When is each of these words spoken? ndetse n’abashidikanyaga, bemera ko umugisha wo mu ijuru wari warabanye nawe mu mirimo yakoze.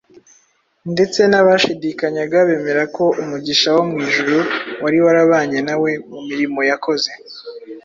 ndetse 0.93 1.19
n’abashidikanyaga, 1.31 2.37
bemera 2.49 2.83
ko 2.95 3.03
umugisha 3.21 3.67
wo 3.75 3.83
mu 3.89 3.95
ijuru 4.07 4.37
wari 4.83 4.97
warabanye 5.05 5.59
nawe 5.67 5.91
mu 6.11 6.19
mirimo 6.29 6.59
yakoze. 6.69 7.09